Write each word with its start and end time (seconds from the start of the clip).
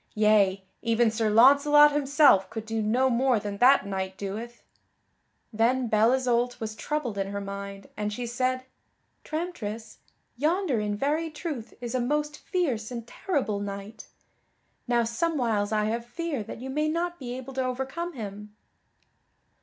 Yea; 0.15 0.65
even 0.81 1.11
Sir 1.11 1.29
Launcelot 1.29 1.91
himself 1.91 2.49
could 2.49 2.67
not 2.67 2.67
do 2.67 3.15
more 3.15 3.39
than 3.39 3.57
that 3.57 3.85
knight 3.85 4.17
doeth." 4.17 4.63
Then 5.53 5.85
Belle 5.89 6.13
Isoult 6.13 6.59
was 6.59 6.75
troubled 6.75 7.19
in 7.19 7.27
her 7.27 7.39
mind, 7.39 7.87
and 7.95 8.11
she 8.11 8.25
said: 8.25 8.65
"Tramtris, 9.23 9.97
yonder 10.35 10.79
in 10.79 10.95
very 10.97 11.29
truth 11.29 11.75
is 11.81 11.93
a 11.93 11.99
most 12.01 12.35
fierce 12.39 12.89
and 12.89 13.05
terrible 13.05 13.59
knight. 13.59 14.07
Now 14.87 15.03
somewhiles 15.03 15.71
I 15.71 15.83
have 15.85 16.03
fear 16.07 16.41
that 16.45 16.61
you 16.61 16.71
may 16.71 16.89
not 16.89 17.19
be 17.19 17.37
able 17.37 17.53
to 17.53 17.63
overcome 17.63 18.13
him." 18.13 18.55